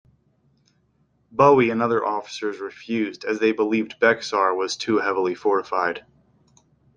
Bowie 1.31 1.69
and 1.69 1.79
other 1.79 2.03
officers 2.03 2.57
refused, 2.57 3.23
as 3.23 3.37
they 3.37 3.51
believed 3.51 3.99
Bexar 3.99 4.55
was 4.55 4.75
too 4.75 4.97
heavily 4.97 5.35
fortified. 5.35 6.03